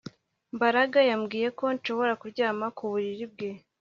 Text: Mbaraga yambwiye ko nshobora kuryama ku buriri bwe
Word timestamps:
Mbaraga 0.55 0.97
yambwiye 1.09 1.47
ko 1.57 1.65
nshobora 1.75 2.13
kuryama 2.21 2.65
ku 2.77 2.83
buriri 2.91 3.25
bwe 3.33 3.49